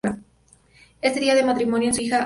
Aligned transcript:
Este 0.99 1.19
dio 1.19 1.31
en 1.35 1.45
matrimonio 1.45 1.91
a 1.91 1.93
su 1.93 2.01
hija 2.01 2.15
al 2.15 2.19
kan. 2.19 2.19